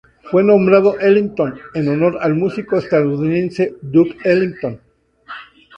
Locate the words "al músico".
2.21-2.75